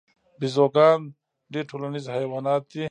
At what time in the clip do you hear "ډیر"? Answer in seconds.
1.51-1.65